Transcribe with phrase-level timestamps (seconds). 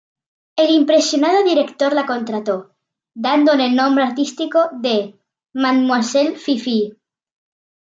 [0.55, 2.73] El impresionado director la contrató,
[3.13, 5.15] dándole el nombre artístico de
[5.53, 6.97] "Mademoiselle Fifi".